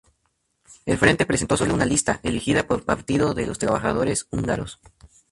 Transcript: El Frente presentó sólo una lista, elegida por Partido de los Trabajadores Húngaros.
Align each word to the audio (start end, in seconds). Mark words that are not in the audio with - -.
El 0.87 0.97
Frente 0.97 1.27
presentó 1.27 1.57
sólo 1.57 1.75
una 1.75 1.85
lista, 1.85 2.21
elegida 2.23 2.65
por 2.65 2.83
Partido 2.85 3.35
de 3.35 3.45
los 3.45 3.59
Trabajadores 3.59 4.25
Húngaros. 4.31 4.79